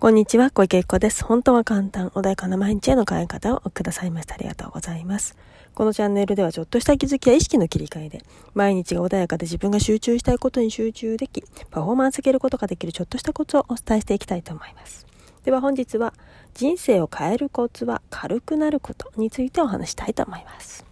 [0.00, 1.22] こんにちは、小池子です。
[1.24, 5.36] 本当は簡単、穏やかな毎日への考え方をくださいましてありがとうございます。
[5.74, 8.24] このチャンネルではちょっとした気づきや意識の切り替えで、
[8.54, 15.04] 毎日が穏やかで自分が集中したいことに集中でき、パフォーマンスを上げることができるちょっとしたコツをお伝えしていきたいと思います。
[15.44, 16.14] では本日は、
[16.54, 20.86] 人生を変えるコツは軽くなることについてお話したいと思います。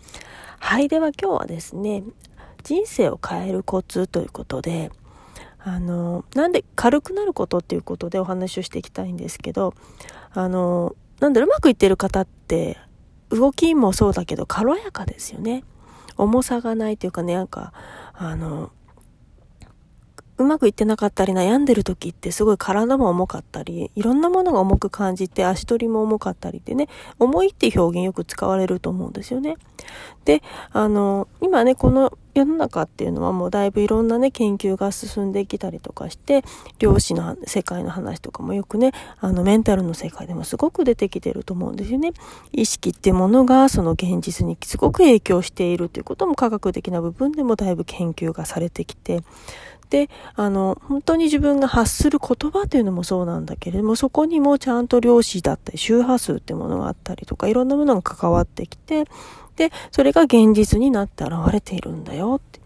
[0.59, 2.03] はい、では今日はですね、
[2.63, 4.91] 人生を変えるコツということで、
[5.69, 9.75] あの、なんで軽くなることっていうことでお話をしていきたいんですけど、
[10.33, 12.79] あの、なんだろう、うまくいってる方って、
[13.29, 15.65] 動きもそうだけど軽やかですよね。
[16.17, 17.75] 重さがないというかね、なんか、
[18.15, 18.73] あの、
[20.39, 26.89] うまくいってなかったり悩んでる時ってすごい体も重かったり、いろんなものが重く感じて足取りも重かったりってね、
[27.19, 29.57] 重いって表現よく使われると思うんですよね。
[30.25, 36.45] で、あの、今ね、この世の中っていうのはもうだいぶいろんなね、研究が進んできたりとかして、
[36.79, 42.13] 量子の世界の話とかもよくね、あのメンタルの世界でもすごく出てきてると思うんですよね。
[42.53, 49.23] 意識ってものがその現実にすごく影響しているということも科学的な部分でもだいぶ研究がされてきて、
[49.91, 59.05] で、あの、本当に自分が発する言葉というのもそうなんだけれども、そこにもちゃんと量子だったり、周波数ってものがあったりとか、いろんなものが関わってきて、
[59.57, 62.59] で、それが現実になって現れているんだよって。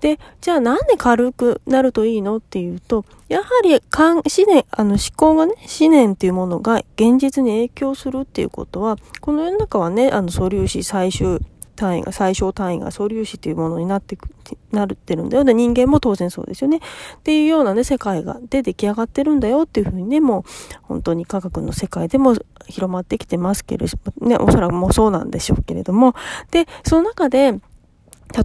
[0.00, 11.40] で、じゃあなんで軽くなるといいのっていうと、やはり、思念、あの思考がね、思念っていうものが現実に影響するっていうことは、この世の中はね、あの素粒子最終
[11.80, 14.28] 単位が、最小単位が素粒子というものになってく、
[14.70, 15.44] なるってるんだよ。
[15.44, 16.76] で、人間も当然そうですよね。
[16.76, 16.80] っ
[17.22, 20.42] ていうようなね、世界が、で出来上がってるんだよっていうふうにね、もう、
[20.82, 22.34] 本当に科学の世界でも
[22.66, 26.14] 広まってきてますけれど、ね、おそらくもうそうなんでしょうけれども、
[26.50, 27.52] で、その中で、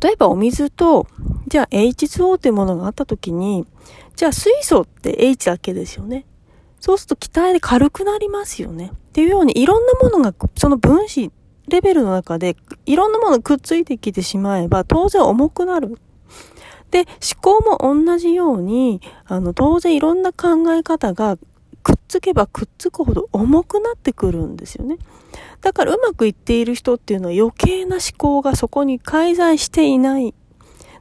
[0.02, 1.06] 例えばお水と、
[1.48, 3.68] じゃあ H2O っていうものがあった時に、
[4.16, 6.26] じゃあ水素って H だけですよね。
[6.80, 8.92] そうすると気体で軽くなりますよね。
[8.94, 11.32] っていうようにいろんなものが、その分子
[11.68, 15.98] レベルの中でいろんなものくっついてきてしまえば当然重くなる。
[16.92, 21.38] で、思考も同じように、あの、当然いろんな考え方が
[21.84, 24.98] くっつけばくっつくほど重くなってくるんですよね。
[25.62, 30.34] だからうまくいっている人っていうのは余計な思考がそこに介在していない。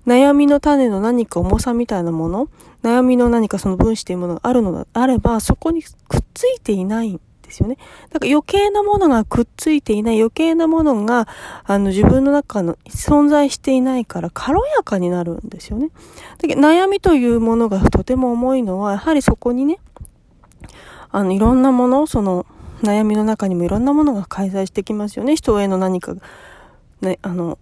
[0.06, 2.48] 悩みの種の何か重さみたいなもの、
[2.82, 7.76] 悩みの何かその分子というものがあるのであれば、そこにくっついていないですよね。
[8.10, 11.28] だから余計なものがくっついていない、余計なものが、
[11.64, 15.90] あの、自分の中の存在していないから軽やかになるんですよね。
[16.38, 19.78] だけど悩みというものがとても重いのは、やはりそこにね、
[21.10, 22.46] あの、いろんなもの、その、
[22.82, 25.36] 悩みの中にもいろんなものが介在してきますよね。
[25.36, 26.14] 人への何か、
[27.00, 27.58] ね、あの、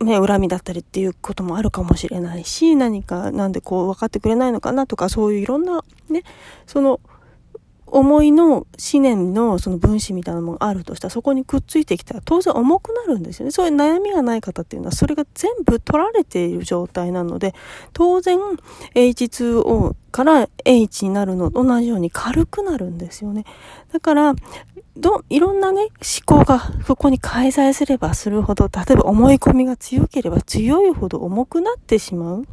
[0.00, 6.22] ね、恨みだったりっていうこともあるかもしれないし、何か、なんでこう分かってくれないのかなとか、そういういろんな、ね、
[6.66, 7.00] その、
[7.90, 8.66] 思いの思
[9.00, 13.50] 念のその分子みたいなものがあるとしたらそこにくっついてきたら当然重くなるんですよね。
[13.50, 17.54] そういう悩みがない方っていうのはそれが全部取られている状態なので
[17.92, 18.38] 当然
[18.94, 23.44] H2O から H になるのと同じように軽くなるんですよね。
[23.92, 24.34] だから
[24.98, 32.46] ど、いろんなね、思考がそこに介在すればするほど、例えば思い込みが強ければ強いほど重くなってしまう。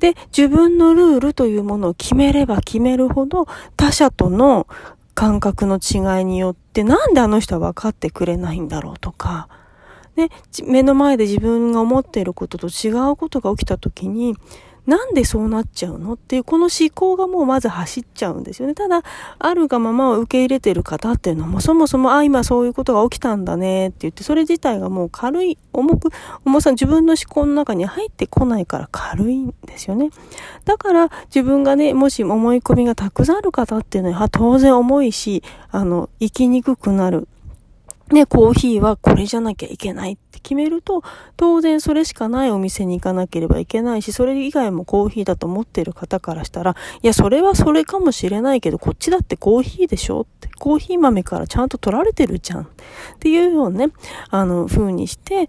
[0.00, 3.46] で、自分のルールというものを決めれば決めるほど、
[3.76, 4.66] 他者との
[5.14, 9.48] 感覚の違いによって、なんであの人は分かってくれないんだろうとか、
[10.16, 10.30] ね、
[10.64, 14.34] 目の前で自分が思っていることと違うことが起きた時に、
[14.90, 16.14] なんでそうなっちゃうの？
[16.14, 18.74] っていう、この思考がもうまず走っちゃうんですよね。
[18.74, 19.02] ただ、
[19.38, 26.10] あるがままを受け入れてる方っていうのはもうそもそも、あ、今そういうことが起きたんだねって言って、それ自体がもう軽い、重く、
[26.44, 30.10] 重さ、自分の思考の中に入ってこないから軽いんですよね。
[30.64, 37.28] だから自分がね、もし思い込みがたくさんある方っていうのは当然重いし、あの、生きにくくなる。
[38.12, 41.02] ね、コーヒーはこれじゃなきゃいけないっ決めると、
[41.36, 52.62] 当然それしかないお店に行かなければいけないし、それ以外もコーヒーだと思ってる方からしたら、いや、それはそれかもしれないけど、こっちだってコーヒーでしょって、コーヒー豆からちゃんと取られてるじゃん。
[52.62, 52.66] っ
[53.18, 53.92] ていうようなね、
[54.30, 55.48] あの、風にして、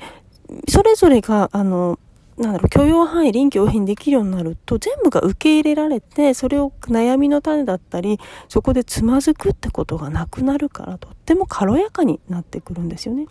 [0.68, 2.00] それぞれが、あの、
[2.42, 13.28] なんだろう、許容範囲、臨機応変できるようになると、全部が受け入れられて、それを悩みの種だったり、そこでつまずくってことがなくなるから、とっても軽やかになってくるんですよね。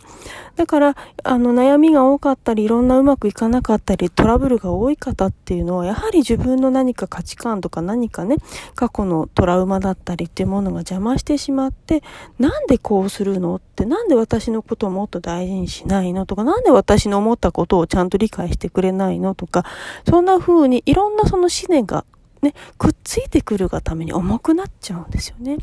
[0.55, 8.37] だから、あの、悩みが多かったり、いろんなうまくいかなかったり、トラブルが多い方っていうのは、やはり自分の何か価値観とか何かね、
[8.75, 12.01] 過去のトラウマだったりっていうものが邪魔してしまって、
[12.39, 19.65] なんでこうするのって、なんで私のことをもっと大事にしないのとか、なんで私の思ったことをちゃんと理解してくれないないのとか、
[20.07, 22.05] そんな風にいろんなその思念が
[22.41, 25.57] ね、くっついてくるがために重くなっちゃうんですよね。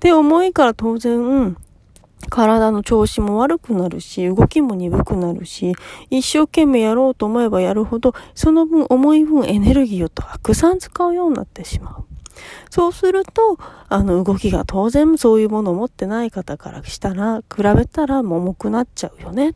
[0.00, 1.56] で、重いから当然、
[2.30, 5.74] 体の調子も悪くなるし、動きも鈍くなるし、
[6.10, 12.04] 一生懸命やろうと思えばやるほど、その分重い分エネルギーをたくさん使うようになってしまう。
[12.70, 13.58] そうすると、
[13.88, 19.54] あの動きが当然そういうものを持ってない方からしたら、比べたら重くなっちゃうよね。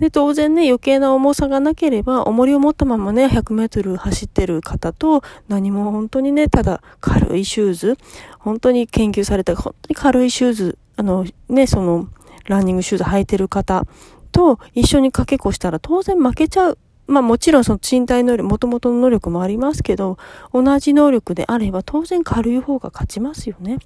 [0.00, 7.98] で、当然ね、余計な重さがなければ、重りを持ったままね、100メートル走ってる方と、何も本当にね、ただ軽いシューズ、
[8.38, 12.08] 本当に研究された、本当に軽いシューズ、あの、ね、その、
[12.46, 13.86] ランニングシューズ履いてる方
[14.32, 16.78] と一緒にかけっこしたら当然負けちゃう。
[17.10, 20.16] まあもちろんその身体能力、元々の能力もありますけど、
[20.52, 23.76] 同じ能力であれば当然軽い方が勝ちますよね。
[23.76, 23.78] っ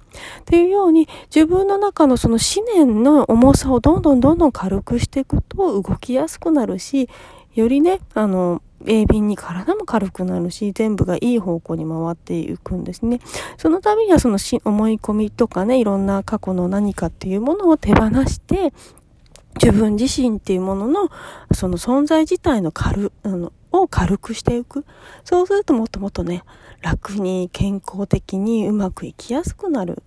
[0.45, 7.09] ていうように自分の中のその思念の重さをどんどんどんどん軽くしていくと動きやすくなるし、
[7.55, 13.19] よりね、あの、鋭敏に体も軽くなるし、全部がいい方向に回っていくんですね。
[13.57, 18.73] そのためにはその思い込みとかね、いろんな過去の何かっていうものを手放して、
[19.61, 21.09] 自分自身っていうものの、
[21.53, 24.85] その存在自体の軽、あの、を軽くしていく。
[25.23, 26.43] そうするともっともっとね、
[26.81, 30.03] 楽に健康的にうまくいきやすくなる。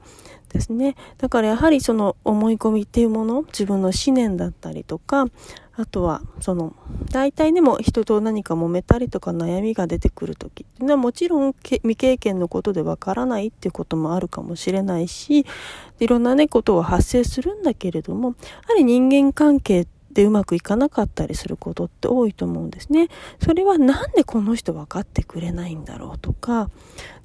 [0.48, 0.96] ですね。
[1.18, 5.26] だからやはりその思い込みっていうもの、自分の思念だったりとか、
[5.76, 6.74] あとは、その、
[7.12, 15.46] 大体でも人と何か揉めたりとか悩みが出てくる時っていうのはもちろん未経験のことでわからないっていうこともあるかもしれないし、
[16.00, 18.34] いろんなね、ことは発生するんだけれども、や
[18.70, 23.08] はり人間関係でうまくいかなかったりすることって多いと思うんですね。
[23.40, 26.70] それはなんでこの人分かってくれないんだろうとか、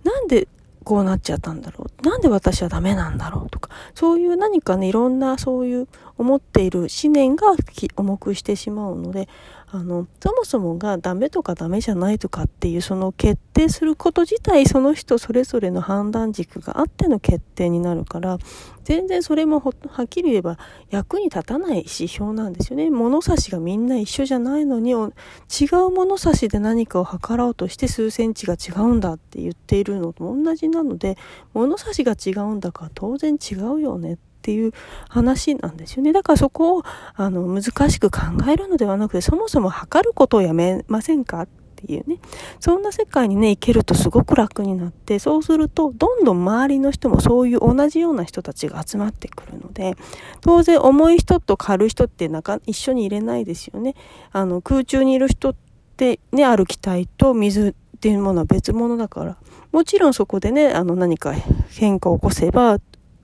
[0.03, 0.47] なんで
[0.83, 2.07] こうなっちゃったんだろう。
[2.07, 7.55] なんで私はダメなんだろうとか、そういう何かね、いろんなそういう思っている思念が
[7.95, 9.27] 重くしてしまうので、
[9.71, 18.37] あの、そもそもがダメとかダメじゃないとかっていうその決定すること自体その人それぞれの判断軸があっての決定になるから、
[18.83, 19.71] 全然それもは
[20.03, 20.59] っきり言えば
[20.91, 22.91] 役に立たない指標なんですよね。
[22.91, 31.17] 物差しがみんな一緒じゃないのに、違う物差しで何かを測ろうとして数センチが違うんだって言っているのと同じなので、
[31.55, 34.73] 物差しが違うんだから当然違うよねってていう
[35.09, 36.11] 話なんですよね。
[36.11, 36.83] だからそこを
[37.15, 38.19] あの難しく考
[38.51, 42.17] えるのではなくて、そもそも測ることをやめませんかっていうね。
[42.59, 49.95] そんな世界にね、行けるとすごく楽になって、そうすると、どんどん周りの人もそういう同じような人たちが集まってくるので、
[50.41, 53.95] 当然重い人と軽い人ってなか一緒に入れないですよね。
[54.31, 55.55] あの、空中にいる人っ
[55.97, 59.37] てね、歩きたいと水っていうものは別物だから、
[59.71, 61.33] もちろんそこでね、あの何か
[61.69, 62.79] 変化を起こせば、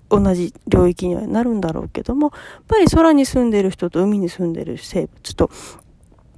[0.10, 5.52] 同じ領域にはなるんだろうけども、やっぱり空に住んでる人と海に住んでる生物と、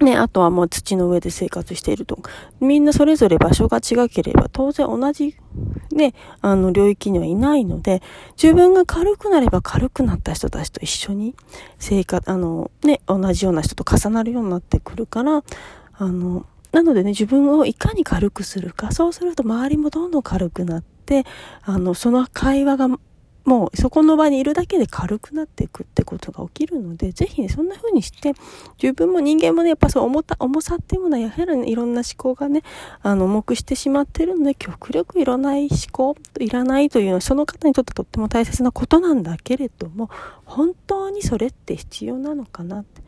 [0.02, 2.20] ね、あとはもう土の上で生活していると。
[2.60, 5.36] みんなそれぞれ場所が違ければ当然同じ
[5.92, 8.02] ね、あの領域にはいないので、
[8.42, 11.36] 自分が軽くなれば軽くなった人たちと一緒に
[11.78, 15.44] 生活、あのね、同じような人と重なるようになってくるから、
[15.94, 21.26] あの、なのでね、自分をいかに軽くするか、そうすると周りもどんどん軽くなって、
[21.64, 22.88] あの、その会話が
[23.44, 28.34] もうそこの場にいるだけで軽くなっていくってことが起きるので、ぜひね、そんな風にして、
[28.82, 32.62] 自分も人間もね、やっぱそう重た、重さっていうものは、やはり、ね、いろんな思考がね、
[33.02, 40.10] あの、重くしてしまってるので、極力いらない思考、いらないというのは、その方にとってとっても大切なことなんだけれども、
[40.46, 43.01] 本当にそれって必要なのかなって。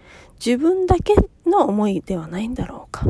[0.44, 1.14] 自分だけ
[1.46, 3.06] の思いではないんだろうか。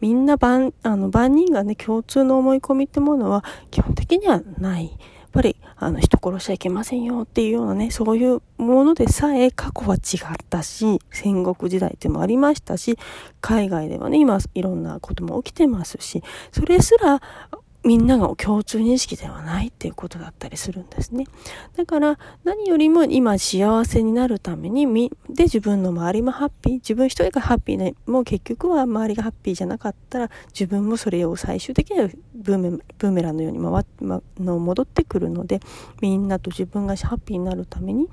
[0.00, 4.96] みんな万、あの、万人がね、共通の思い込みってものは、基本的にはない。
[5.32, 12.98] ぱり、あの、人殺しちゃいけませんよっていうようなね、そういうものでさえ過去は違ったし、戦国時代でもありましたし、
[13.40, 16.22] 海外ではね、今いろんなことも起きてますし、
[16.52, 17.20] それすら
[17.82, 21.26] みんなが共通認識ではないっていうことだったりするんですね。
[21.76, 35.60] だから何よりも今幸せになるためにみ、で自分の周りもハッピー、自分一人がハッピーでもう結局は周りがハッピーじゃなかったら自分もそれを最終的にはブーメブーメランのように回、ま、の戻ってくるので
[36.02, 38.08] みんなと自分がハッピーになるために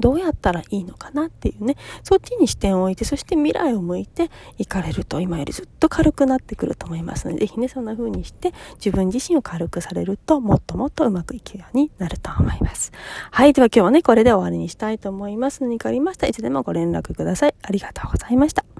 [0.00, 12.92] どうやったらいいのかなっていうね、そっちに視点を置いて、そして未来を向いていかれると今よりずっと軽くなってくると思いますので、ぜひね、そんな風にして自分自身を軽くされるともっともっとうまくいくようになると思います。
[13.30, 13.52] はい。
[13.52, 15.62] では今日はね、これで終わりにしたいと思います。
[15.62, 17.54] 何かありましたいつでもご連絡ください。
[17.62, 18.70] ありがとうございました。